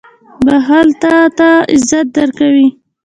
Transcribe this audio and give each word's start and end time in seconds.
•بښل 0.45 0.87
تا 1.01 1.15
ته 1.37 1.49
عزت 1.73 2.05
درکوي. 2.17 2.67